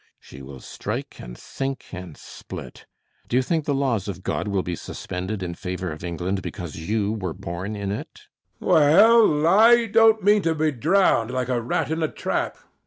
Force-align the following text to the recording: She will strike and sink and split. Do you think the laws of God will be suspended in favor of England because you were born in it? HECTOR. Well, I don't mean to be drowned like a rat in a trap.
She 0.19 0.41
will 0.41 0.61
strike 0.61 1.19
and 1.21 1.37
sink 1.37 1.93
and 1.93 2.17
split. 2.17 2.87
Do 3.27 3.37
you 3.37 3.43
think 3.43 3.65
the 3.65 3.75
laws 3.75 4.07
of 4.07 4.23
God 4.23 4.47
will 4.47 4.63
be 4.63 4.75
suspended 4.75 5.43
in 5.43 5.53
favor 5.53 5.91
of 5.91 6.03
England 6.03 6.41
because 6.41 6.75
you 6.89 7.11
were 7.13 7.35
born 7.35 7.75
in 7.75 7.91
it? 7.91 8.21
HECTOR. 8.59 8.65
Well, 8.67 9.45
I 9.45 9.85
don't 9.85 10.23
mean 10.23 10.41
to 10.41 10.55
be 10.55 10.71
drowned 10.71 11.29
like 11.29 11.49
a 11.49 11.61
rat 11.61 11.91
in 11.91 12.01
a 12.01 12.07
trap. 12.11 12.57